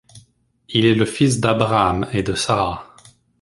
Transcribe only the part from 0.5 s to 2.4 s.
Il est le fils d'Abraham et de